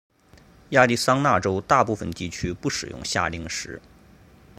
[0.69, 3.79] 亚利桑那州大部分地区不使用夏令时。